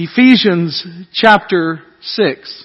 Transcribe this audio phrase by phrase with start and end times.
[0.00, 2.64] Ephesians chapter 6.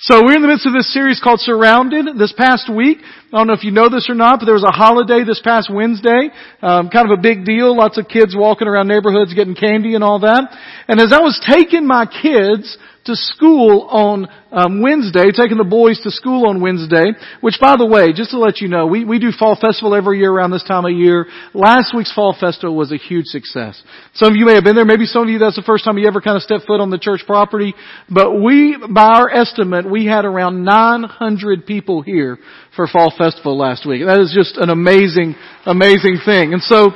[0.00, 2.18] So we're in the midst of this series called Surrounded.
[2.18, 2.98] This past week,
[3.32, 5.40] I don't know if you know this or not, but there was a holiday this
[5.44, 6.30] past Wednesday.
[6.60, 7.76] Um, kind of a big deal.
[7.76, 10.50] Lots of kids walking around neighborhoods getting candy and all that.
[10.88, 16.00] And as I was taking my kids to school on um, Wednesday, taking the boys
[16.02, 19.18] to school on Wednesday, which by the way, just to let you know, we, we
[19.18, 21.26] do Fall Festival every year around this time of year.
[21.54, 23.82] Last week's Fall Festival was a huge success.
[24.14, 25.98] Some of you may have been there, maybe some of you that's the first time
[25.98, 27.74] you ever kind of stepped foot on the church property,
[28.08, 32.38] but we, by our estimate, we had around 900 people here
[32.76, 34.04] for Fall Festival last week.
[34.06, 35.34] That is just an amazing,
[35.66, 36.52] amazing thing.
[36.52, 36.92] And so,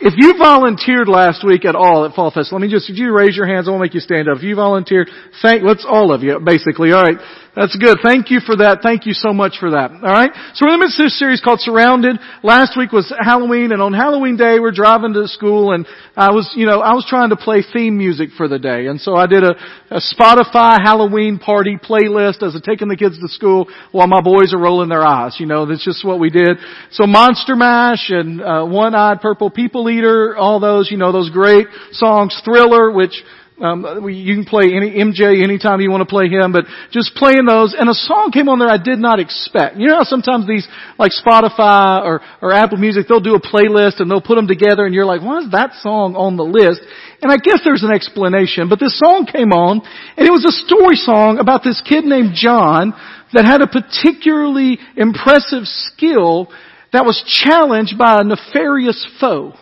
[0.00, 3.12] if you volunteered last week at all at Fall Fest, let me just, if you
[3.12, 4.38] raise your hands, I won't make you stand up.
[4.38, 5.10] If you volunteered,
[5.42, 6.92] thank, let's all of you, basically.
[6.92, 7.18] Alright.
[7.58, 7.98] That's good.
[8.04, 8.86] Thank you for that.
[8.86, 9.90] Thank you so much for that.
[9.90, 10.30] Alright?
[10.54, 12.14] So we're in the midst of this series called Surrounded.
[12.44, 15.84] Last week was Halloween and on Halloween day we're driving to school and
[16.14, 18.86] I was, you know, I was trying to play theme music for the day.
[18.86, 19.58] And so I did a,
[19.90, 24.54] a Spotify Halloween party playlist as I'm taking the kids to school while my boys
[24.54, 25.34] are rolling their eyes.
[25.40, 26.58] You know, that's just what we did.
[26.92, 31.30] So Monster Mash and uh, One Eyed Purple People Eater, all those, you know, those
[31.30, 32.40] great songs.
[32.44, 33.24] Thriller, which
[33.60, 37.44] um, you can play any MJ anytime you want to play him, but just playing
[37.44, 37.74] those.
[37.74, 39.76] And a song came on there I did not expect.
[39.76, 40.66] You know how sometimes these,
[40.98, 44.86] like Spotify or, or Apple Music, they'll do a playlist and they'll put them together
[44.86, 46.80] and you're like, why is that song on the list?
[47.20, 49.82] And I guess there's an explanation, but this song came on
[50.16, 52.94] and it was a story song about this kid named John
[53.32, 56.48] that had a particularly impressive skill
[56.92, 59.54] that was challenged by a nefarious foe.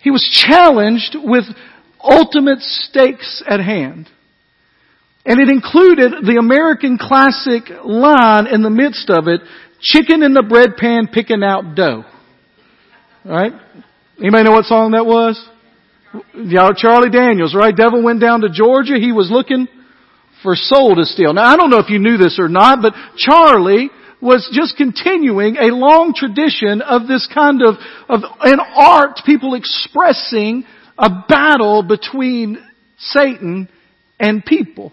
[0.00, 1.44] He was challenged with
[2.04, 4.08] ultimate stakes at hand.
[5.26, 9.40] And it included the American classic line in the midst of it,
[9.80, 12.04] chicken in the bread pan picking out dough.
[13.24, 13.52] Right?
[14.20, 15.42] Anybody know what song that was?
[16.76, 17.74] Charlie Daniels, right?
[17.74, 18.94] Devil went down to Georgia.
[19.00, 19.66] He was looking
[20.42, 21.32] for soul to steal.
[21.32, 25.56] Now I don't know if you knew this or not, but Charlie was just continuing
[25.56, 27.76] a long tradition of this kind of,
[28.08, 30.64] of an art, people expressing
[30.98, 32.58] a battle between
[32.98, 33.68] Satan
[34.18, 34.92] and people.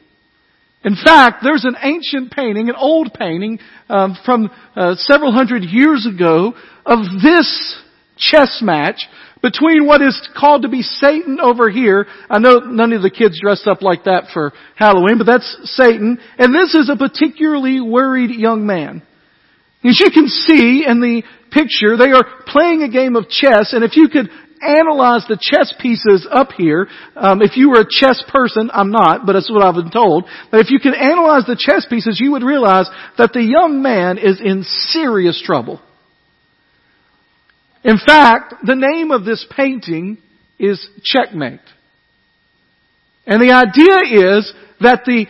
[0.84, 6.07] In fact, there's an ancient painting, an old painting um, from uh, several hundred years
[6.12, 6.53] ago
[6.85, 7.79] of this
[8.17, 9.07] chess match
[9.44, 12.07] between what is called to be Satan over here.
[12.29, 16.19] I know none of the kids dressed up like that for Halloween, but that's Satan.
[16.38, 19.03] And this is a particularly worried young man.
[19.83, 23.83] As you can see in the picture, they are playing a game of chess, and
[23.83, 24.29] if you could
[24.62, 29.26] analyze the chess pieces up here, um, if you were a chess person, I'm not,
[29.26, 32.32] but that's what I've been told, but if you could analyze the chess pieces, you
[32.32, 35.82] would realize that the young man is in serious trouble.
[37.84, 40.18] In fact, the name of this painting
[40.60, 41.60] is Checkmate.
[43.26, 45.26] And the idea is that the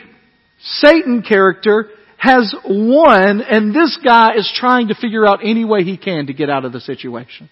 [0.59, 5.98] Satan character has won and this guy is trying to figure out any way he
[5.98, 7.50] can to get out of the situation.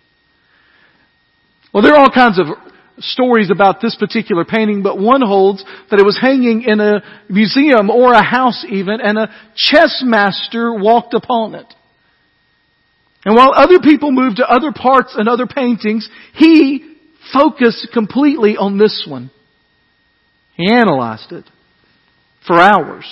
[1.74, 2.47] Well, there are all kinds of
[3.00, 7.90] stories about this particular painting, but one holds that it was hanging in a museum
[7.90, 11.74] or a house even, and a chess master walked upon it.
[13.25, 16.96] And while other people moved to other parts and other paintings, he
[17.34, 19.30] focused completely on this one.
[20.56, 21.46] He analyzed it
[22.47, 23.06] for hours.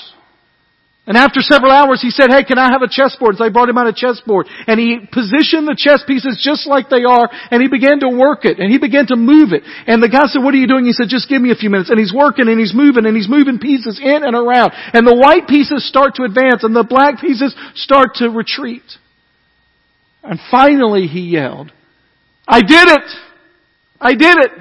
[1.08, 3.38] And after several hours, he said, hey, can I have a chessboard?
[3.38, 4.52] So they brought him out a chessboard.
[4.68, 8.44] And he positioned the chess pieces just like they are, and he began to work
[8.44, 9.64] it, and he began to move it.
[9.88, 10.84] And the guy said, what are you doing?
[10.84, 11.90] He said, just give me a few minutes.
[11.90, 14.76] And he's working, and he's moving, and he's moving pieces in and around.
[14.92, 18.84] And the white pieces start to advance, and the black pieces start to retreat.
[20.28, 21.72] And finally he yelled,
[22.46, 23.08] I did it!
[24.02, 24.52] I did it!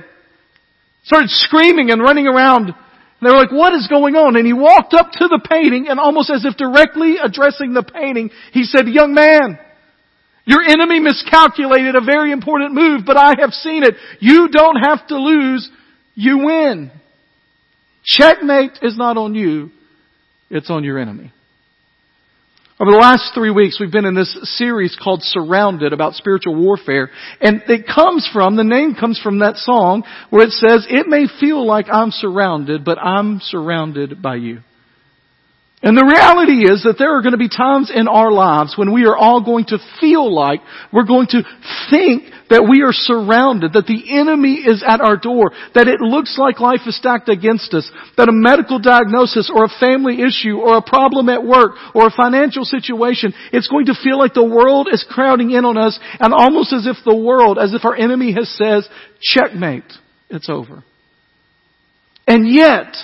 [1.03, 2.71] Started screaming and running around
[3.21, 4.37] they were like, what is going on?
[4.37, 8.31] And he walked up to the painting and almost as if directly addressing the painting,
[8.53, 9.59] he said, young man,
[10.45, 13.95] your enemy miscalculated a very important move, but I have seen it.
[14.21, 15.69] You don't have to lose.
[16.15, 16.91] You win.
[18.05, 19.71] Checkmate is not on you.
[20.51, 21.33] It's on your enemy.
[22.79, 27.11] Over the last three weeks, we've been in this series called Surrounded about spiritual warfare.
[27.41, 31.25] And it comes from, the name comes from that song where it says, it may
[31.41, 34.61] feel like I'm surrounded, but I'm surrounded by you.
[35.83, 38.93] And the reality is that there are going to be times in our lives when
[38.93, 41.45] we are all going to feel like we're going to
[41.91, 46.39] think that we are surrounded, that the enemy is at our door, that it looks
[46.39, 50.79] like life is stacked against us, that a medical diagnosis or a family issue or
[50.79, 54.89] a problem at work or a financial situation, it's going to feel like the world
[54.91, 58.33] is crowding in on us and almost as if the world, as if our enemy
[58.33, 58.89] has says,
[59.21, 59.93] checkmate,
[60.31, 60.85] it's over.
[62.27, 62.97] And yet,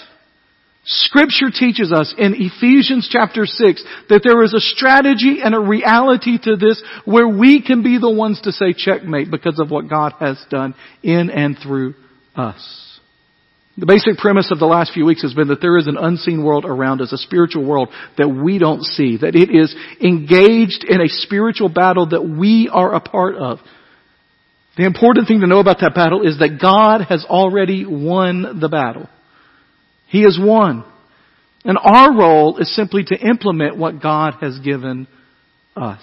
[0.84, 6.38] Scripture teaches us in Ephesians chapter 6 that there is a strategy and a reality
[6.42, 10.14] to this where we can be the ones to say checkmate because of what God
[10.18, 11.94] has done in and through
[12.34, 12.98] us.
[13.78, 16.44] The basic premise of the last few weeks has been that there is an unseen
[16.44, 17.88] world around us, a spiritual world
[18.18, 22.92] that we don't see, that it is engaged in a spiritual battle that we are
[22.92, 23.60] a part of.
[24.76, 28.68] The important thing to know about that battle is that God has already won the
[28.68, 29.08] battle.
[30.12, 30.84] He is one.
[31.64, 35.08] And our role is simply to implement what God has given
[35.74, 36.02] us.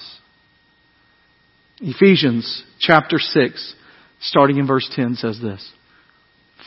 [1.80, 3.76] Ephesians chapter 6,
[4.20, 5.72] starting in verse 10 says this.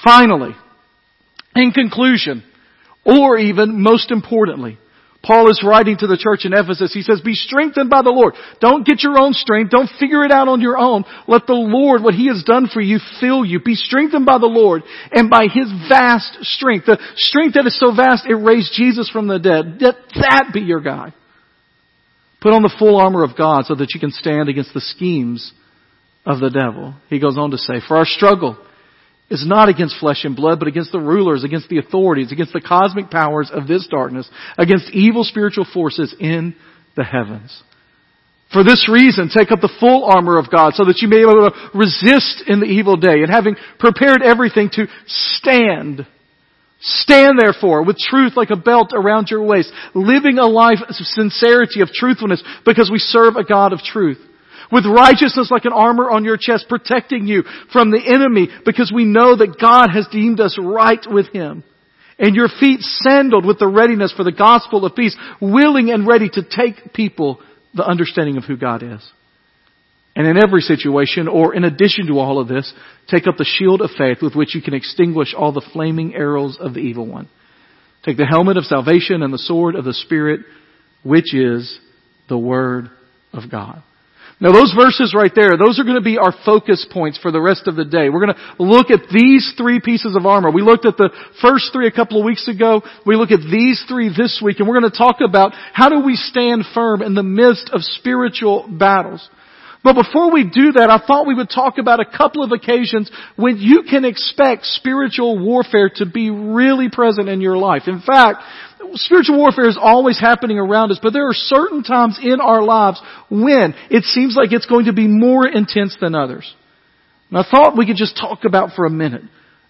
[0.05, 0.55] Finally,
[1.57, 2.45] in conclusion,
[3.05, 4.79] or even most importantly,
[5.23, 6.93] Paul is writing to the church in Ephesus.
[6.93, 8.35] He says, be strengthened by the Lord.
[8.61, 9.71] Don't get your own strength.
[9.71, 11.05] Don't figure it out on your own.
[11.29, 13.61] Let the Lord, what He has done for you, fill you.
[13.61, 14.83] Be strengthened by the Lord
[15.13, 16.87] and by His vast strength.
[16.87, 19.81] The strength that is so vast it raised Jesus from the dead.
[19.81, 21.15] Let that be your guide.
[22.41, 25.53] Put on the full armor of God so that you can stand against the schemes
[26.27, 26.95] of the devil.
[27.09, 28.59] He goes on to say, for our struggle
[29.33, 32.61] is not against flesh and blood, but against the rulers, against the authorities, against the
[32.61, 36.55] cosmic powers of this darkness, against evil spiritual forces in
[36.97, 37.63] the heavens.
[38.53, 41.23] For this reason, take up the full armor of God so that you may be
[41.23, 46.07] able to resist in the evil day and having prepared everything to stand.
[46.81, 51.81] Stand therefore with truth like a belt around your waist, living a life of sincerity,
[51.81, 54.19] of truthfulness, because we serve a God of truth
[54.71, 57.43] with righteousness like an armor on your chest, protecting you
[57.73, 61.65] from the enemy because we know that God has deemed us right with Him.
[62.19, 66.29] And your feet sandaled with the readiness for the gospel of peace, willing and ready
[66.29, 67.41] to take people
[67.75, 69.03] the understanding of who God is.
[70.15, 72.73] And in every situation, or in addition to all of this,
[73.09, 76.59] take up the shield of faith with which you can extinguish all the flaming arrows
[76.61, 77.29] of the evil one.
[78.05, 80.41] Take the helmet of salvation and the sword of the Spirit,
[81.03, 81.79] which is
[82.29, 82.91] the Word
[83.33, 83.83] of God.
[84.43, 87.41] Now those verses right there, those are going to be our focus points for the
[87.41, 88.11] rest of the day.
[88.11, 90.51] We're going to look at these three pieces of armor.
[90.51, 91.11] We looked at the
[91.41, 92.83] first three a couple of weeks ago.
[93.07, 96.05] We look at these three this week and we're going to talk about how do
[96.05, 99.31] we stand firm in the midst of spiritual battles.
[99.85, 103.11] But before we do that, I thought we would talk about a couple of occasions
[103.35, 107.83] when you can expect spiritual warfare to be really present in your life.
[107.87, 108.43] In fact,
[108.95, 113.01] spiritual warfare is always happening around us, but there are certain times in our lives
[113.31, 116.53] when it seems like it's going to be more intense than others.
[117.31, 119.23] And I thought we could just talk about for a minute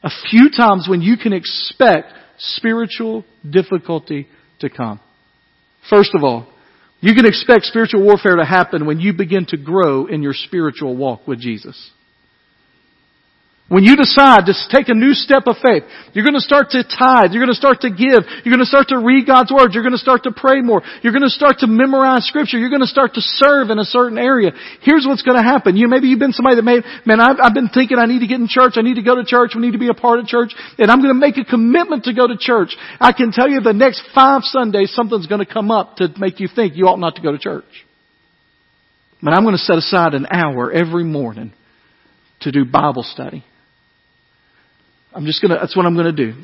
[0.02, 4.26] a few times when you can expect spiritual difficulty
[4.60, 5.00] to come.
[5.88, 6.48] First of all,
[7.00, 10.96] you can expect spiritual warfare to happen when you begin to grow in your spiritual
[10.96, 11.90] walk with Jesus.
[13.72, 16.84] When you decide to take a new step of faith, you're going to start to
[16.84, 19.72] tithe, you're going to start to give, you're going to start to read God's Word,
[19.72, 22.68] you're going to start to pray more, you're going to start to memorize Scripture, you're
[22.68, 24.52] going to start to serve in a certain area.
[24.82, 25.78] Here's what's going to happen.
[25.80, 28.26] You, maybe you've been somebody that made, man, I've, I've been thinking I need to
[28.26, 30.20] get in church, I need to go to church, we need to be a part
[30.20, 32.76] of church, and I'm going to make a commitment to go to church.
[33.00, 36.40] I can tell you the next five Sundays something's going to come up to make
[36.40, 37.72] you think you ought not to go to church.
[39.22, 41.54] But I'm going to set aside an hour every morning
[42.40, 43.46] to do Bible study.
[45.14, 46.34] I'm just gonna, that's what I'm gonna do.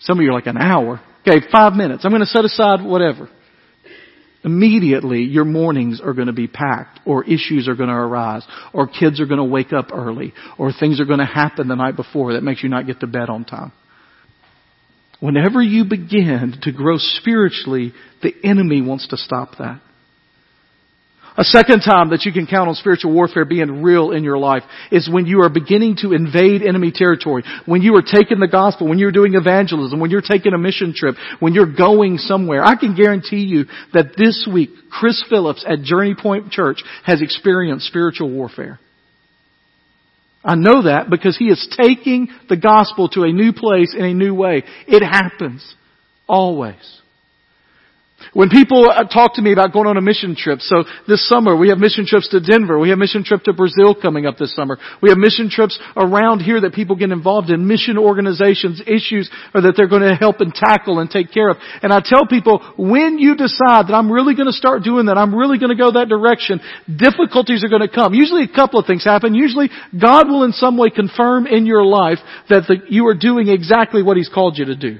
[0.00, 1.00] Some of you are like an hour.
[1.26, 2.04] Okay, five minutes.
[2.04, 3.28] I'm gonna set aside whatever.
[4.44, 9.26] Immediately, your mornings are to be packed, or issues are to arise, or kids are
[9.26, 12.68] to wake up early, or things are to happen the night before that makes you
[12.68, 13.72] not get to bed on time.
[15.20, 19.80] Whenever you begin to grow spiritually, the enemy wants to stop that.
[21.38, 24.64] A second time that you can count on spiritual warfare being real in your life
[24.90, 28.88] is when you are beginning to invade enemy territory, when you are taking the gospel,
[28.88, 32.64] when you're doing evangelism, when you're taking a mission trip, when you're going somewhere.
[32.64, 37.86] I can guarantee you that this week, Chris Phillips at Journey Point Church has experienced
[37.86, 38.80] spiritual warfare.
[40.42, 44.12] I know that because he is taking the gospel to a new place in a
[44.12, 44.64] new way.
[44.88, 45.72] It happens.
[46.26, 47.00] Always.
[48.32, 51.56] When people uh, talk to me about going on a mission trip, so this summer
[51.56, 54.54] we have mission trips to Denver, we have mission trip to Brazil coming up this
[54.54, 59.30] summer, we have mission trips around here that people get involved in, mission organizations, issues
[59.54, 61.56] or that they're going to help and tackle and take care of.
[61.82, 65.16] And I tell people, when you decide that I'm really going to start doing that,
[65.16, 68.14] I'm really going to go that direction, difficulties are going to come.
[68.14, 69.34] Usually a couple of things happen.
[69.34, 72.18] Usually God will in some way confirm in your life
[72.50, 74.98] that the, you are doing exactly what He's called you to do.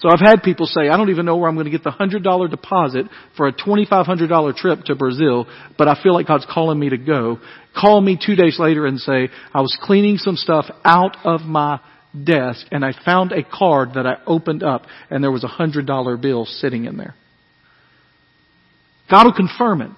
[0.00, 1.90] So I've had people say, I don't even know where I'm going to get the
[1.90, 5.46] $100 deposit for a $2,500 trip to Brazil,
[5.78, 7.38] but I feel like God's calling me to go.
[7.78, 11.80] Call me two days later and say, I was cleaning some stuff out of my
[12.22, 15.86] desk and I found a card that I opened up and there was a hundred
[15.86, 17.14] dollar bill sitting in there.
[19.10, 19.90] God will confirm it.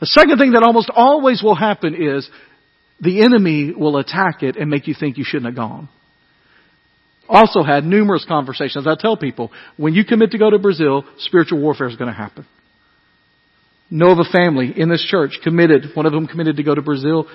[0.00, 2.28] The second thing that almost always will happen is
[3.00, 5.88] the enemy will attack it and make you think you shouldn't have gone.
[7.30, 8.88] Also had numerous conversations.
[8.88, 12.16] I tell people, when you commit to go to Brazil, spiritual warfare is going to
[12.16, 12.44] happen.
[13.88, 16.82] Know of a family in this church committed, one of them committed to go to
[16.82, 17.28] Brazil.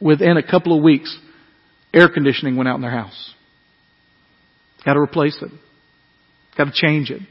[0.00, 1.16] Within a couple of weeks,
[1.92, 3.32] air conditioning went out in their house.
[4.84, 5.50] Got to replace it.
[6.58, 7.22] Got to change it.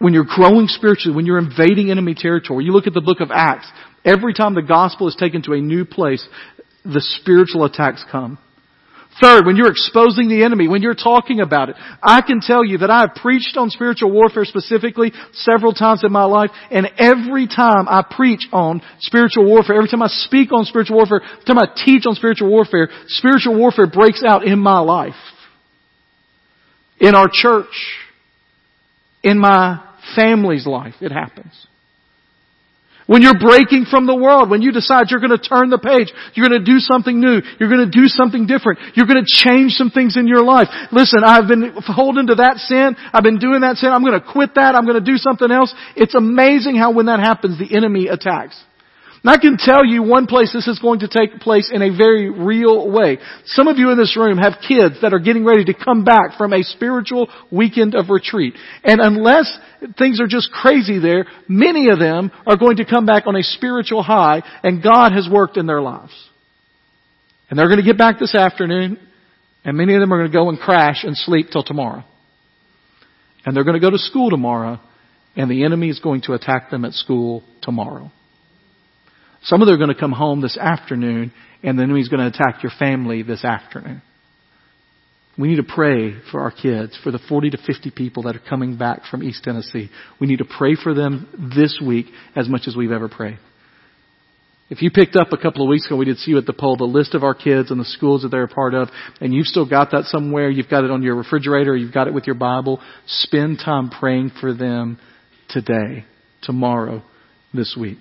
[0.00, 3.30] When you're growing spiritually, when you're invading enemy territory, you look at the book of
[3.30, 3.70] Acts,
[4.04, 6.26] every time the gospel is taken to a new place,
[6.84, 8.38] the spiritual attacks come.
[9.20, 12.78] Third, when you're exposing the enemy, when you're talking about it, I can tell you
[12.78, 17.46] that I have preached on spiritual warfare specifically several times in my life, and every
[17.46, 21.58] time I preach on spiritual warfare, every time I speak on spiritual warfare, every time
[21.58, 25.14] I teach on spiritual warfare, spiritual warfare breaks out in my life.
[27.00, 27.74] In our church.
[29.22, 29.82] In my
[30.14, 31.66] family's life, it happens.
[33.06, 36.10] When you're breaking from the world, when you decide you're going to turn the page,
[36.34, 39.30] you're going to do something new, you're going to do something different, you're going to
[39.30, 40.66] change some things in your life.
[40.90, 44.26] Listen, I've been holding to that sin, I've been doing that sin, I'm going to
[44.26, 45.72] quit that, I'm going to do something else.
[45.94, 48.58] It's amazing how when that happens, the enemy attacks.
[49.26, 51.90] And I can tell you one place this is going to take place in a
[51.90, 53.18] very real way.
[53.46, 56.38] Some of you in this room have kids that are getting ready to come back
[56.38, 58.54] from a spiritual weekend of retreat.
[58.84, 59.52] And unless
[59.98, 63.42] things are just crazy there, many of them are going to come back on a
[63.42, 66.14] spiritual high and God has worked in their lives.
[67.50, 68.96] And they're going to get back this afternoon
[69.64, 72.04] and many of them are going to go and crash and sleep till tomorrow.
[73.44, 74.78] And they're going to go to school tomorrow
[75.34, 78.12] and the enemy is going to attack them at school tomorrow.
[79.46, 82.36] Some of them are going to come home this afternoon and the enemy's going to
[82.36, 84.02] attack your family this afternoon.
[85.38, 88.42] We need to pray for our kids, for the 40 to 50 people that are
[88.48, 89.90] coming back from East Tennessee.
[90.20, 93.38] We need to pray for them this week as much as we've ever prayed.
[94.68, 96.52] If you picked up a couple of weeks ago, we did see you at the
[96.52, 98.88] pole, the list of our kids and the schools that they're a part of,
[99.20, 102.14] and you've still got that somewhere, you've got it on your refrigerator, you've got it
[102.14, 104.98] with your Bible, spend time praying for them
[105.50, 106.04] today,
[106.42, 107.04] tomorrow,
[107.54, 107.98] this week.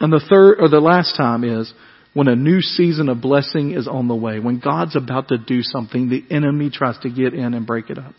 [0.00, 1.72] And the third, or the last time is
[2.14, 4.38] when a new season of blessing is on the way.
[4.38, 7.98] When God's about to do something, the enemy tries to get in and break it
[7.98, 8.14] up.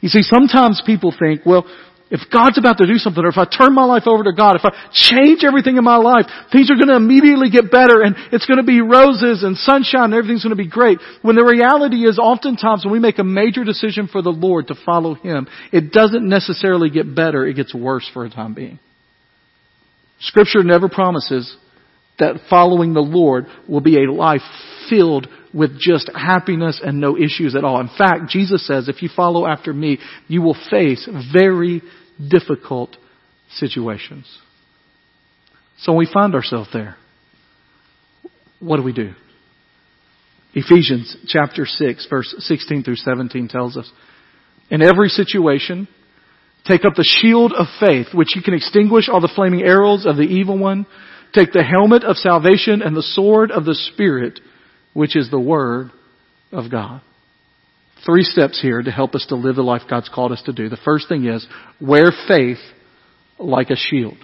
[0.00, 1.66] You see, sometimes people think, well,
[2.10, 4.56] if God's about to do something, or if I turn my life over to God,
[4.56, 8.14] if I change everything in my life, things are going to immediately get better and
[8.30, 10.98] it's going to be roses and sunshine and everything's going to be great.
[11.22, 14.74] When the reality is oftentimes when we make a major decision for the Lord to
[14.84, 18.78] follow Him, it doesn't necessarily get better, it gets worse for a time being.
[20.20, 21.56] Scripture never promises
[22.18, 24.42] that following the Lord will be a life
[24.88, 27.80] filled with just happiness and no issues at all.
[27.80, 31.82] In fact, Jesus says if you follow after me, you will face very
[32.30, 32.96] difficult
[33.56, 34.26] situations.
[35.78, 36.96] So when we find ourselves there.
[38.60, 39.12] What do we do?
[40.54, 43.90] Ephesians chapter 6 verse 16 through 17 tells us,
[44.70, 45.88] in every situation,
[46.66, 50.16] Take up the shield of faith, which you can extinguish all the flaming arrows of
[50.16, 50.86] the evil one.
[51.34, 54.40] Take the helmet of salvation and the sword of the Spirit,
[54.94, 55.90] which is the Word
[56.52, 57.02] of God.
[58.06, 60.68] Three steps here to help us to live the life God's called us to do.
[60.68, 61.46] The first thing is,
[61.80, 62.58] wear faith
[63.38, 64.16] like a shield.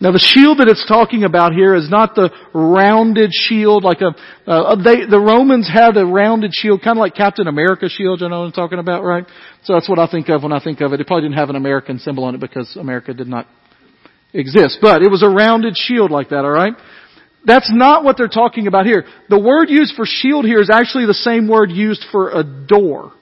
[0.00, 4.16] Now the shield that it's talking about here is not the rounded shield like a,
[4.50, 8.28] uh, they, the Romans had a rounded shield, kind of like Captain America shield, you
[8.30, 9.26] know what I'm talking about, right?
[9.64, 11.00] So that's what I think of when I think of it.
[11.00, 13.46] It probably didn't have an American symbol on it because America did not
[14.32, 16.72] exist, but it was a rounded shield like that, alright?
[17.44, 19.04] That's not what they're talking about here.
[19.28, 23.12] The word used for shield here is actually the same word used for a door.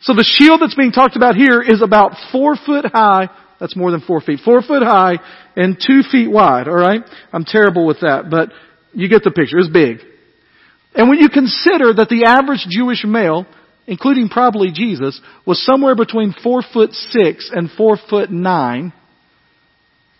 [0.00, 3.28] So the shield that's being talked about here is about four foot high
[3.62, 4.40] that's more than four feet.
[4.44, 5.20] Four foot high
[5.54, 7.02] and two feet wide, alright?
[7.32, 8.48] I'm terrible with that, but
[8.92, 9.56] you get the picture.
[9.56, 9.98] It's big.
[10.96, 13.46] And when you consider that the average Jewish male,
[13.86, 18.92] including probably Jesus, was somewhere between four foot six and four foot nine,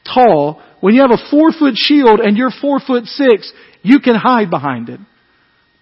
[0.05, 4.15] tall, when you have a four foot shield and you're four foot six, you can
[4.15, 5.01] hide behind it.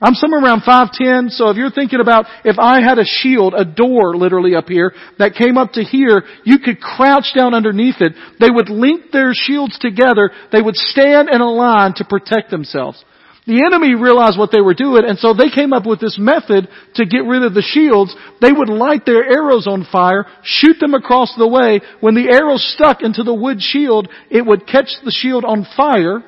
[0.03, 3.67] I'm somewhere around 5'10", so if you're thinking about if I had a shield, a
[3.67, 8.15] door literally up here, that came up to here, you could crouch down underneath it.
[8.41, 10.31] They would link their shields together.
[10.53, 13.05] They would stand in a line to protect themselves.
[13.47, 16.69] The enemy realized what they were doing, and so they came up with this method
[16.95, 18.15] to get rid of the shields.
[18.41, 21.81] They would light their arrows on fire, shoot them across the way.
[22.01, 26.23] When the arrow stuck into the wood shield, it would catch the shield on fire,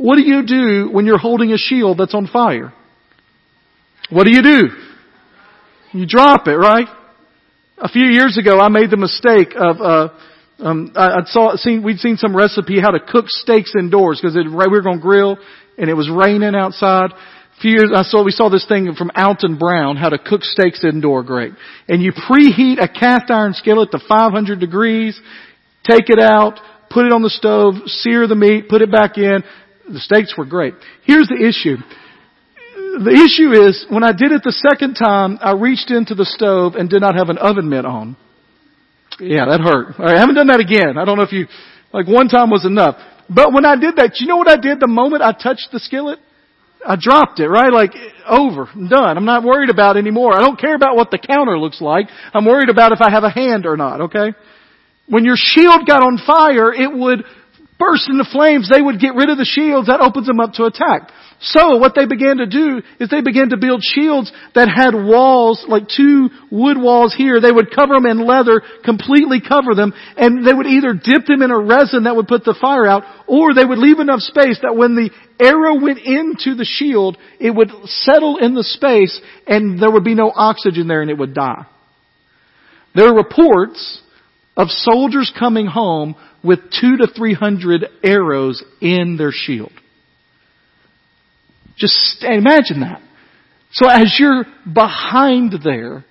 [0.00, 2.72] What do you do when you're holding a shield that's on fire?
[4.08, 4.68] What do you do?
[5.92, 6.86] You drop it, right?
[7.76, 10.08] A few years ago, I made the mistake of, uh,
[10.58, 14.36] um, I, I saw, seen, we'd seen some recipe how to cook steaks indoors because
[14.36, 15.36] we were going to grill
[15.76, 17.10] and it was raining outside.
[17.12, 20.44] A few years, I saw, we saw this thing from Alton Brown, how to cook
[20.44, 21.52] steaks indoor great.
[21.88, 25.20] And you preheat a cast iron skillet to 500 degrees,
[25.84, 26.58] take it out,
[26.90, 29.42] put it on the stove, sear the meat, put it back in.
[29.92, 30.74] The steaks were great.
[31.04, 31.76] Here's the issue.
[32.74, 36.74] The issue is, when I did it the second time, I reached into the stove
[36.74, 38.16] and did not have an oven mitt on.
[39.18, 39.94] Yeah, that hurt.
[39.98, 40.96] I haven't done that again.
[40.96, 41.46] I don't know if you,
[41.92, 42.96] like one time was enough.
[43.28, 45.78] But when I did that, you know what I did the moment I touched the
[45.78, 46.18] skillet?
[46.86, 47.72] I dropped it, right?
[47.72, 47.92] Like,
[48.26, 49.16] over, done.
[49.16, 50.34] I'm not worried about anymore.
[50.34, 52.08] I don't care about what the counter looks like.
[52.32, 54.32] I'm worried about if I have a hand or not, okay?
[55.06, 57.24] When your shield got on fire, it would
[57.80, 58.68] burst into flames.
[58.68, 59.88] They would get rid of the shields.
[59.88, 61.10] That opens them up to attack.
[61.40, 65.64] So what they began to do is they began to build shields that had walls,
[65.66, 67.40] like two wood walls here.
[67.40, 71.40] They would cover them in leather, completely cover them, and they would either dip them
[71.40, 74.60] in a resin that would put the fire out, or they would leave enough space
[74.60, 75.08] that when the
[75.40, 80.14] arrow went into the shield, it would settle in the space and there would be
[80.14, 81.64] no oxygen there and it would die.
[82.94, 84.02] There are reports
[84.56, 89.72] of soldiers coming home with two to three hundred arrows in their shield.
[91.76, 93.02] Just imagine that.
[93.72, 96.04] So as you're behind there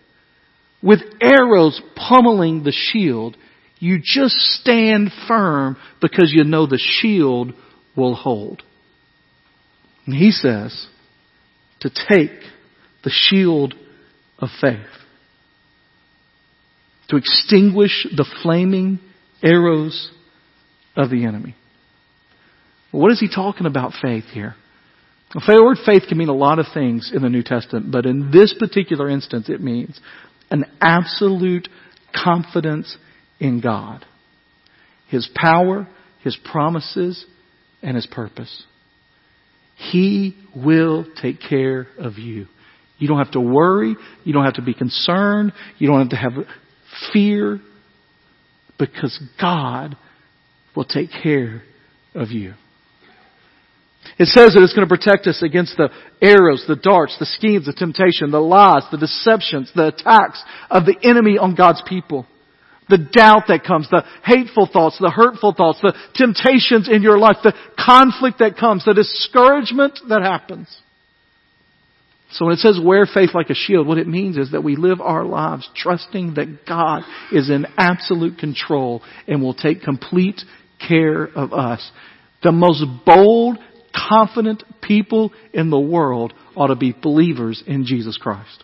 [0.81, 3.38] with arrows pummeling the shield,
[3.79, 7.53] you just stand firm because you know the shield
[7.95, 8.63] will hold.
[10.05, 10.88] And he says
[11.81, 12.31] to take
[13.03, 13.74] the shield
[14.39, 14.79] of faith.
[17.09, 19.00] To extinguish the flaming
[19.43, 20.12] arrows
[20.96, 21.55] of the enemy.
[22.91, 24.55] what is he talking about faith here?
[25.34, 28.31] The word faith can mean a lot of things in the New Testament, but in
[28.31, 29.99] this particular instance, it means
[30.49, 31.67] an absolute
[32.13, 32.97] confidence
[33.39, 34.06] in God.
[35.08, 35.88] His power,
[36.23, 37.23] His promises,
[37.84, 38.63] and His purpose.
[39.75, 42.47] He will take care of you.
[42.97, 43.95] You don't have to worry.
[44.23, 45.54] You don't have to be concerned.
[45.78, 46.34] You don't have to have
[47.13, 47.60] fear
[48.78, 49.95] because God
[50.75, 51.63] will take care
[52.15, 52.53] of you.
[54.17, 55.89] It says that it's going to protect us against the
[56.21, 60.95] arrows, the darts, the schemes, the temptation, the lies, the deceptions, the attacks of the
[61.03, 62.25] enemy on God's people.
[62.89, 67.38] The doubt that comes, the hateful thoughts, the hurtful thoughts, the temptations in your life,
[67.43, 70.67] the conflict that comes, the discouragement that happens.
[72.32, 74.75] So when it says wear faith like a shield, what it means is that we
[74.75, 80.41] live our lives trusting that God is in absolute control and will take complete
[80.86, 81.92] care of us.
[82.44, 83.58] The most bold
[83.94, 88.63] confident people in the world ought to be believers in Jesus Christ.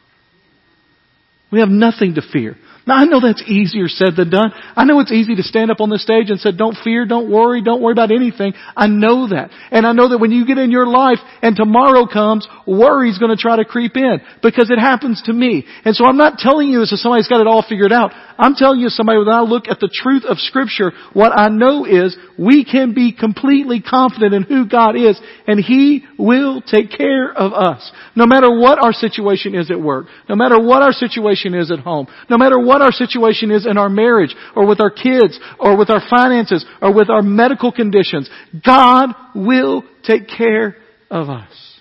[1.52, 2.58] We have nothing to fear.
[2.88, 4.52] Now I know that's easier said than done.
[4.76, 7.32] I know it's easy to stand up on the stage and say, don't fear, don't
[7.32, 8.54] worry, don't worry about anything.
[8.76, 9.50] I know that.
[9.72, 13.38] And I know that when you get in your life and tomorrow comes, worry's gonna
[13.38, 14.22] try to creep in.
[14.44, 15.66] Because it happens to me.
[15.84, 18.12] And so I'm not telling you this as somebody's got it all figured out.
[18.38, 21.86] I'm telling you somebody when I look at the truth of scripture, what I know
[21.86, 27.32] is we can be completely confident in who God is and He will take care
[27.32, 27.92] of us.
[28.16, 31.80] No matter what our situation is at work, no matter what our situation is at
[31.80, 35.40] home, no matter what what our situation is in our marriage or with our kids
[35.58, 38.30] or with our finances or with our medical conditions,
[38.66, 40.76] God will take care
[41.10, 41.80] of us.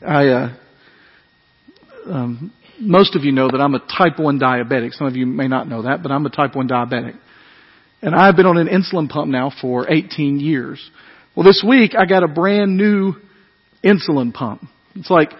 [0.00, 0.54] I, uh,
[2.06, 4.92] um, most of you know that I'm a type 1 diabetic.
[4.92, 7.18] Some of you may not know that, but I'm a type 1 diabetic.
[8.00, 10.88] And I've been on an insulin pump now for 18 years.
[11.34, 13.14] Well, this week I got a brand new
[13.84, 14.62] insulin pump.
[14.94, 15.30] It's like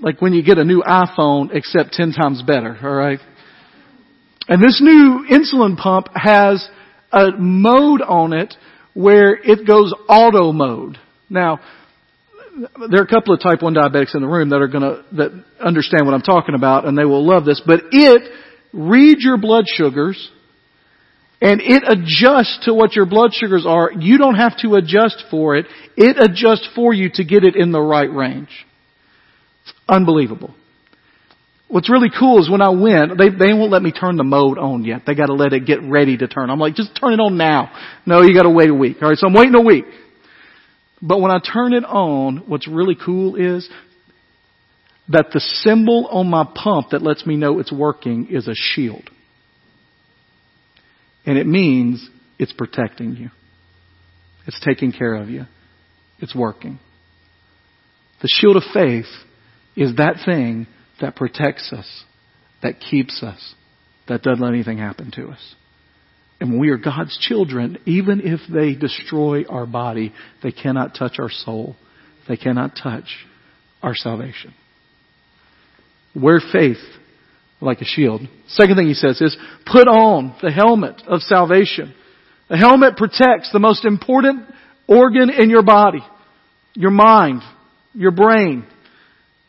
[0.00, 3.20] like when you get a new iPhone, except 10 times better, alright?
[4.48, 6.66] And this new insulin pump has
[7.12, 8.54] a mode on it
[8.94, 10.98] where it goes auto mode.
[11.28, 11.60] Now,
[12.90, 15.44] there are a couple of type 1 diabetics in the room that are gonna, that
[15.60, 18.22] understand what I'm talking about and they will love this, but it
[18.72, 20.30] reads your blood sugars
[21.40, 23.92] and it adjusts to what your blood sugars are.
[23.92, 25.66] You don't have to adjust for it.
[25.96, 28.50] It adjusts for you to get it in the right range.
[29.88, 30.54] Unbelievable.
[31.68, 34.56] What's really cool is when I went, they, they won't let me turn the mode
[34.58, 35.02] on yet.
[35.06, 36.48] They gotta let it get ready to turn.
[36.50, 37.70] I'm like, just turn it on now.
[38.06, 38.96] No, you gotta wait a week.
[39.02, 39.84] Alright, so I'm waiting a week.
[41.02, 43.68] But when I turn it on, what's really cool is
[45.10, 49.08] that the symbol on my pump that lets me know it's working is a shield.
[51.26, 53.30] And it means it's protecting you.
[54.46, 55.44] It's taking care of you.
[56.18, 56.78] it's working.
[58.22, 59.06] The shield of faith
[59.78, 60.66] is that thing
[61.00, 62.04] that protects us,
[62.62, 63.54] that keeps us,
[64.08, 65.54] that doesn't let anything happen to us.
[66.40, 70.12] And when we are God's children, even if they destroy our body,
[70.42, 71.76] they cannot touch our soul.
[72.28, 73.04] They cannot touch
[73.80, 74.52] our salvation.
[76.12, 76.78] Wear faith
[77.60, 78.22] like a shield.
[78.48, 81.94] Second thing he says is put on the helmet of salvation.
[82.48, 84.42] The helmet protects the most important
[84.88, 86.04] organ in your body,
[86.74, 87.42] your mind,
[87.94, 88.66] your brain.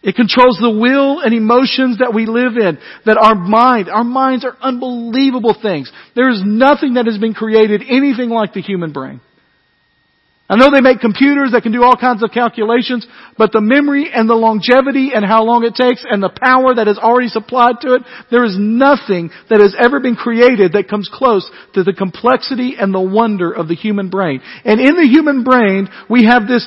[0.02, 4.46] It controls the will and emotions that we live in, that our mind, our minds
[4.46, 5.92] are unbelievable things.
[6.16, 9.20] There is nothing that has been created anything like the human brain.
[10.50, 13.06] I know they make computers that can do all kinds of calculations,
[13.38, 16.88] but the memory and the longevity and how long it takes and the power that
[16.88, 21.08] is already supplied to it, there is nothing that has ever been created that comes
[21.14, 24.42] close to the complexity and the wonder of the human brain.
[24.66, 26.66] And in the human brain, we have this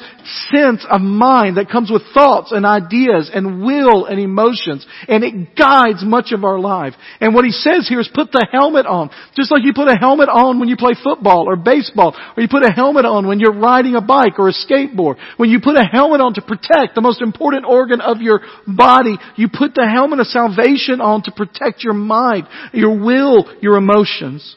[0.55, 5.57] sense of mind that comes with thoughts and ideas and will and emotions, and it
[5.59, 6.95] guides much of our life.
[7.21, 9.11] And what he says here is put the helmet on.
[9.35, 12.49] Just like you put a helmet on when you play football or baseball, or you
[12.49, 15.16] put a helmet on when you're riding a bike or a skateboard.
[15.38, 19.16] When you put a helmet on to protect the most important organ of your body,
[19.37, 24.56] you put the helmet of salvation on to protect your mind, your will, your emotions.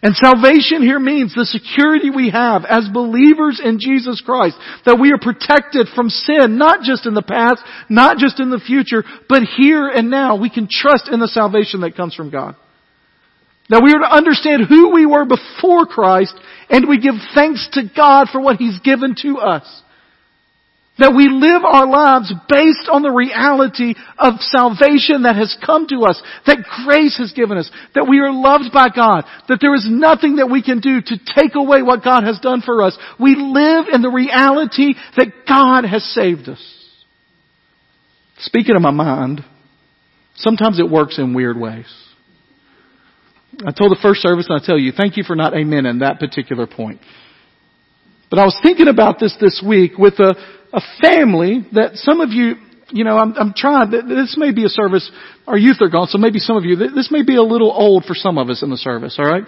[0.00, 5.10] And salvation here means the security we have as believers in Jesus Christ, that we
[5.10, 9.42] are protected from sin, not just in the past, not just in the future, but
[9.56, 10.36] here and now.
[10.36, 12.54] We can trust in the salvation that comes from God.
[13.70, 16.34] That we are to understand who we were before Christ
[16.70, 19.82] and we give thanks to God for what He's given to us.
[20.98, 26.02] That we live our lives based on the reality of salvation that has come to
[26.02, 29.86] us, that grace has given us, that we are loved by God, that there is
[29.88, 32.98] nothing that we can do to take away what God has done for us.
[33.20, 36.62] We live in the reality that God has saved us.
[38.38, 39.44] Speaking of my mind,
[40.34, 41.86] sometimes it works in weird ways.
[43.66, 45.98] I told the first service and I tell you, thank you for not amen in
[46.00, 47.00] that particular point.
[48.30, 50.34] But I was thinking about this this week with a,
[50.72, 52.54] a family that some of you,
[52.90, 55.10] you know, I'm, I'm trying, this may be a service,
[55.46, 58.04] our youth are gone, so maybe some of you, this may be a little old
[58.04, 59.44] for some of us in the service, alright?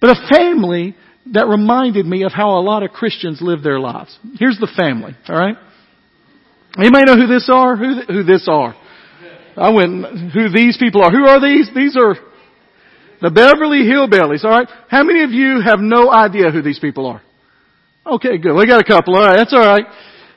[0.00, 0.96] But a family
[1.32, 4.16] that reminded me of how a lot of Christians live their lives.
[4.38, 5.56] Here's the family, alright?
[6.78, 7.76] Anybody know who this are?
[7.76, 8.76] Who, who this are?
[9.56, 11.10] I went, who these people are.
[11.10, 11.70] Who are these?
[11.74, 12.16] These are
[13.20, 14.68] the Beverly Hillbillies, alright?
[14.88, 17.22] How many of you have no idea who these people are?
[18.06, 18.54] Okay, good.
[18.54, 19.16] We got a couple.
[19.16, 19.86] Alright, that's alright.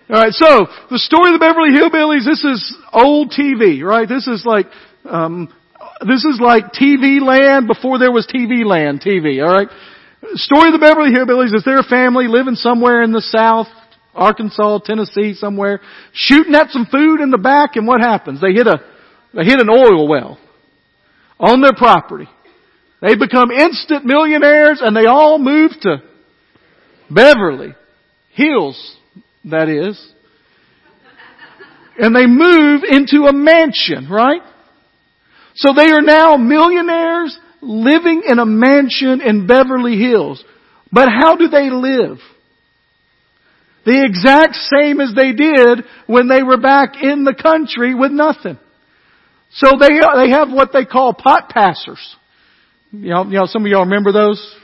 [0.10, 4.10] Alright, so, the story of the Beverly Hillbillies, this is old TV, right?
[4.10, 4.65] This is like,
[5.06, 5.54] um,
[6.02, 9.70] this is like TV land before there was TV land TV, alright?
[10.34, 13.68] Story of the Beverly Hillbillies is their family living somewhere in the south,
[14.15, 15.80] Arkansas, Tennessee, somewhere,
[16.13, 18.42] shooting at some food in the back, and what happens?
[18.42, 18.82] They hit a,
[19.34, 20.39] they hit an oil well
[21.39, 22.28] on their property.
[23.01, 26.03] They become instant millionaires and they all move to
[27.09, 27.73] Beverly
[28.33, 28.95] Hills,
[29.45, 30.13] that is.
[31.97, 34.41] And they move into a mansion, right?
[35.55, 40.43] So they are now millionaires living in a mansion in Beverly Hills.
[40.91, 42.19] But how do they live?
[43.85, 48.57] The exact same as they did when they were back in the country with nothing.
[49.51, 52.15] So they, they have what they call pot passers.
[52.91, 54.56] You know, you know, some of y'all remember those?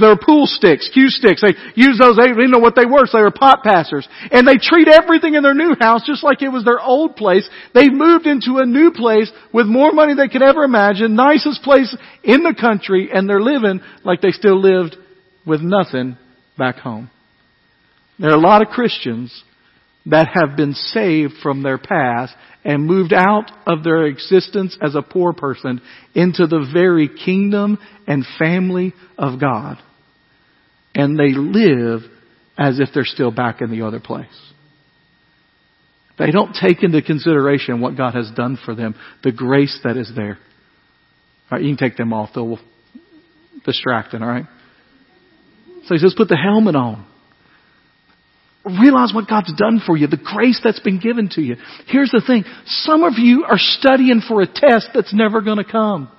[0.00, 1.42] They're pool sticks, cue sticks.
[1.42, 4.08] They use those, they didn't know what they were, so they were pot passers.
[4.30, 7.48] And they treat everything in their new house just like it was their old place.
[7.74, 11.94] They've moved into a new place with more money they could ever imagine, nicest place
[12.22, 14.96] in the country, and they're living like they still lived
[15.44, 16.16] with nothing
[16.56, 17.10] back home.
[18.18, 19.44] There are a lot of Christians
[20.06, 22.34] that have been saved from their past
[22.64, 25.80] and moved out of their existence as a poor person
[26.14, 29.78] into the very kingdom and family of God.
[30.94, 32.02] And they live
[32.56, 34.26] as if they're still back in the other place.
[36.18, 40.10] They don't take into consideration what God has done for them, the grace that is
[40.16, 40.38] there.
[41.50, 42.58] All right, you can take them off, they'll
[43.64, 44.46] distracting, alright?
[45.84, 47.06] So he says, put the helmet on.
[48.68, 51.56] Realize what God's done for you, the grace that's been given to you.
[51.86, 52.44] Here's the thing.
[52.84, 56.10] Some of you are studying for a test that's never gonna come.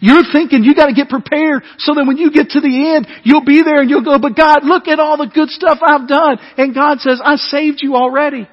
[0.00, 3.44] You're thinking you gotta get prepared so that when you get to the end, you'll
[3.44, 6.38] be there and you'll go, but God, look at all the good stuff I've done.
[6.56, 8.48] And God says, I saved you already.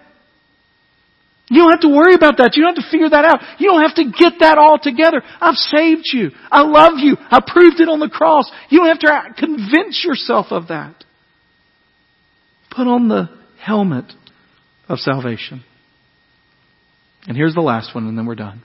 [1.50, 2.56] You don't have to worry about that.
[2.56, 3.60] You don't have to figure that out.
[3.60, 5.22] You don't have to get that all together.
[5.40, 6.32] I've saved you.
[6.50, 7.18] I love you.
[7.20, 8.50] I proved it on the cross.
[8.70, 11.03] You don't have to convince yourself of that.
[12.76, 13.30] Put on the
[13.62, 14.06] helmet
[14.90, 15.64] of salvation.
[17.28, 18.64] And here's the last one, and then we're done.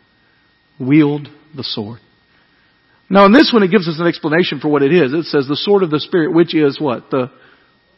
[0.80, 2.00] Wield the sword.
[3.10, 5.12] Now, in this one, it gives us an explanation for what it is.
[5.12, 7.10] It says the sword of the Spirit, which is what?
[7.10, 7.30] The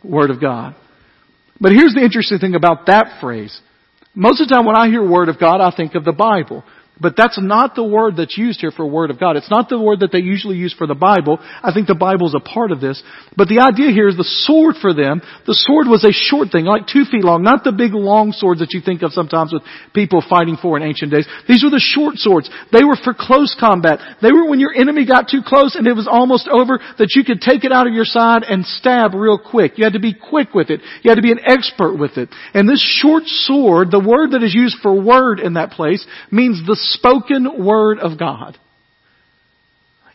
[0.05, 0.75] Word of God.
[1.61, 3.59] But here's the interesting thing about that phrase.
[4.15, 6.65] Most of the time when I hear Word of God, I think of the Bible.
[7.01, 9.37] But that's not the word that's used here for Word of God.
[9.37, 11.39] It's not the word that they usually use for the Bible.
[11.41, 13.03] I think the Bible's a part of this.
[13.37, 15.23] But the idea here is the sword for them.
[15.47, 18.61] The sword was a short thing, like two feet long, not the big long swords
[18.61, 19.63] that you think of sometimes with
[19.95, 21.27] people fighting for in ancient days.
[21.49, 22.51] These were the short swords.
[22.69, 24.21] They were for close combat.
[24.21, 27.25] They were when your enemy got too close and it was almost over that you
[27.25, 29.79] could take it out of your side and stab real quick.
[29.81, 30.85] You had to be quick with it.
[31.01, 32.29] You had to be an expert with it.
[32.53, 36.61] And this short sword, the word that is used for word in that place, means
[36.67, 38.57] the spoken word of God.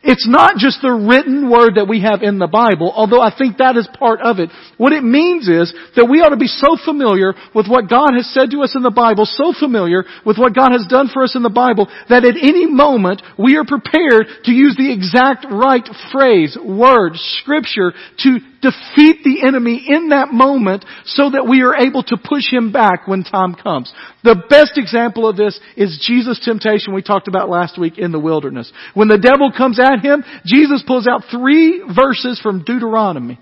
[0.05, 3.57] It's not just the written word that we have in the Bible, although I think
[3.57, 4.53] that is part of it.
[4.77, 8.29] What it means is that we ought to be so familiar with what God has
[8.29, 11.33] said to us in the Bible, so familiar with what God has done for us
[11.33, 15.89] in the Bible, that at any moment we are prepared to use the exact right
[16.13, 17.89] phrase, word, scripture
[18.21, 22.71] to defeat the enemy in that moment so that we are able to push him
[22.71, 23.93] back when time comes.
[24.23, 28.19] The best example of this is Jesus' temptation we talked about last week in the
[28.19, 28.71] wilderness.
[28.93, 33.39] When the devil comes at him, Jesus pulls out three verses from Deuteronomy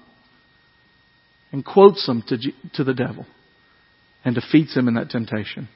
[1.52, 2.38] and quotes them to,
[2.74, 3.26] to the devil
[4.26, 5.70] and defeats him in that temptation.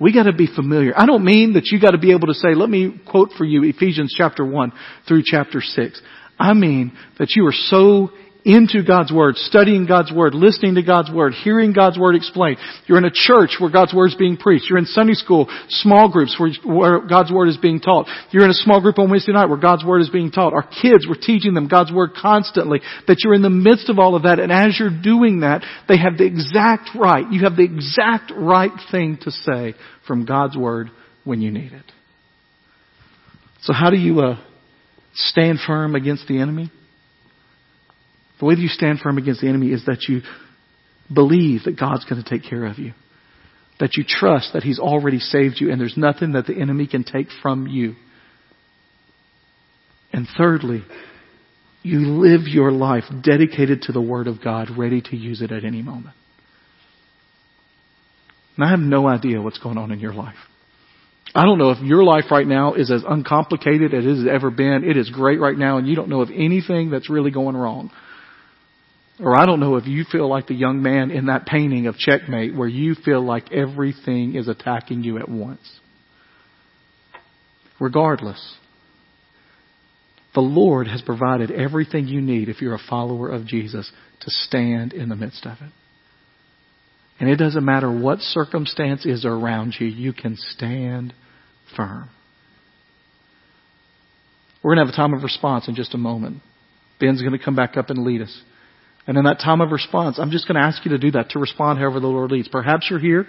[0.00, 0.92] We gotta be familiar.
[0.96, 3.64] I don't mean that you gotta be able to say, let me quote for you
[3.64, 4.72] Ephesians chapter 1
[5.06, 6.02] through chapter 6.
[6.38, 8.10] I mean that you are so
[8.44, 12.58] into God's Word, studying God's Word, listening to God's Word, hearing God's Word explained.
[12.86, 14.70] You're in a church where God's Word is being preached.
[14.70, 18.06] You're in Sunday school, small groups where, where God's Word is being taught.
[18.30, 20.54] You're in a small group on Wednesday night where God's Word is being taught.
[20.54, 22.80] Our kids, we're teaching them God's Word constantly.
[23.06, 25.98] That you're in the midst of all of that, and as you're doing that, they
[25.98, 29.74] have the exact right, you have the exact right thing to say
[30.06, 30.90] from God's Word
[31.24, 31.84] when you need it.
[33.60, 34.40] So how do you, uh,
[35.18, 36.70] stand firm against the enemy?
[38.38, 40.22] The way that you stand firm against the enemy is that you
[41.12, 42.92] believe that God's going to take care of you.
[43.80, 47.04] That you trust that He's already saved you and there's nothing that the enemy can
[47.04, 47.94] take from you.
[50.12, 50.82] And thirdly,
[51.82, 55.64] you live your life dedicated to the Word of God, ready to use it at
[55.64, 56.14] any moment.
[58.56, 60.34] And I have no idea what's going on in your life.
[61.34, 64.50] I don't know if your life right now is as uncomplicated as it has ever
[64.50, 64.82] been.
[64.84, 67.90] It is great right now and you don't know of anything that's really going wrong.
[69.20, 71.96] Or I don't know if you feel like the young man in that painting of
[71.96, 75.80] Checkmate where you feel like everything is attacking you at once.
[77.80, 78.56] Regardless,
[80.34, 84.92] the Lord has provided everything you need if you're a follower of Jesus to stand
[84.92, 85.72] in the midst of it.
[87.20, 91.12] And it doesn't matter what circumstance is around you, you can stand
[91.76, 92.08] firm.
[94.62, 96.42] We're going to have a time of response in just a moment.
[97.00, 98.42] Ben's going to come back up and lead us.
[99.06, 101.30] And in that time of response, I'm just going to ask you to do that,
[101.30, 102.48] to respond however the Lord leads.
[102.48, 103.26] Perhaps you're here.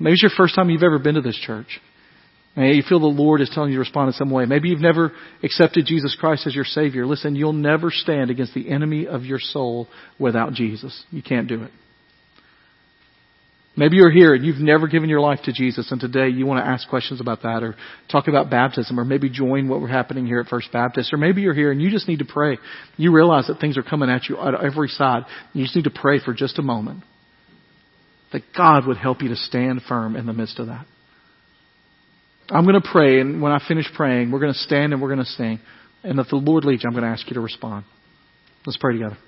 [0.00, 1.80] Maybe it's your first time you've ever been to this church.
[2.56, 4.44] Maybe you feel the Lord is telling you to respond in some way.
[4.46, 5.12] Maybe you've never
[5.44, 7.06] accepted Jesus Christ as your Savior.
[7.06, 9.86] Listen, you'll never stand against the enemy of your soul
[10.18, 11.04] without Jesus.
[11.10, 11.70] You can't do it.
[13.78, 16.64] Maybe you're here and you've never given your life to Jesus and today you want
[16.64, 17.76] to ask questions about that or
[18.10, 21.42] talk about baptism or maybe join what we're happening here at First Baptist or maybe
[21.42, 22.58] you're here and you just need to pray.
[22.96, 25.26] You realize that things are coming at you on every side.
[25.52, 27.04] You just need to pray for just a moment
[28.32, 30.84] that God would help you to stand firm in the midst of that.
[32.50, 35.14] I'm going to pray and when I finish praying, we're going to stand and we're
[35.14, 35.60] going to sing.
[36.02, 37.84] And if the Lord leads I'm going to ask you to respond.
[38.66, 39.18] Let's pray together.